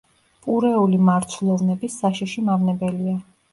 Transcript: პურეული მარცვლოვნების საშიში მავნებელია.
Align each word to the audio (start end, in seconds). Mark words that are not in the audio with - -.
პურეული 0.45 1.01
მარცვლოვნების 1.09 2.01
საშიში 2.01 2.47
მავნებელია. 2.51 3.17